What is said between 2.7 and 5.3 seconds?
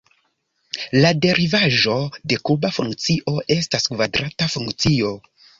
funkcio estas kvadrata funkcio.